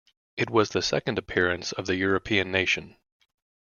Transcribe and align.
It 0.35 0.49
was 0.49 0.69
the 0.69 0.81
second 0.81 1.19
appearance 1.19 1.73
of 1.73 1.85
the 1.85 1.95
European 1.95 2.51
nation. 2.51 2.95